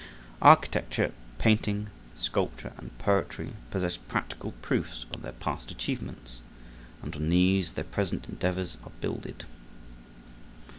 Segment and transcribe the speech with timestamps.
[0.41, 6.39] Architecture, painting, sculpture and poetry possess practical proofs of their past achievements
[7.03, 9.45] and on these their present endeavors are builded.